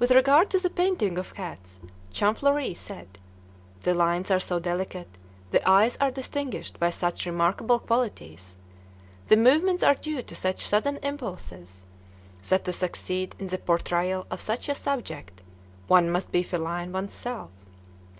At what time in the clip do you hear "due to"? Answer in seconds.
9.94-10.34